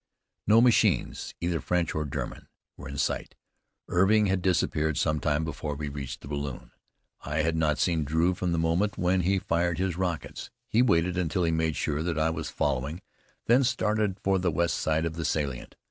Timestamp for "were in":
2.75-2.97